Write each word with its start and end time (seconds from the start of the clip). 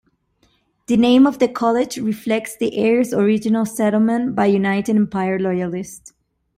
The 0.87 0.97
name 0.97 1.27
of 1.27 1.37
the 1.37 1.47
college 1.47 1.97
reflects 1.99 2.57
the 2.57 2.75
area's 2.75 3.13
original 3.13 3.67
settlement 3.67 4.33
by 4.33 4.47
United 4.47 4.95
Empire 4.95 5.37
Loyalists. 5.37 6.13